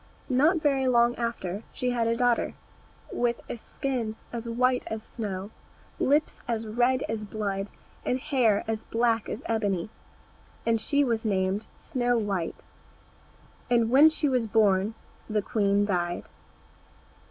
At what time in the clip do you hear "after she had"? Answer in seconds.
1.17-2.07